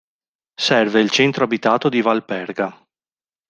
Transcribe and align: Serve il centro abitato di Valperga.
Serve 0.59 0.99
il 0.99 1.11
centro 1.11 1.43
abitato 1.43 1.87
di 1.87 2.01
Valperga. 2.01 2.75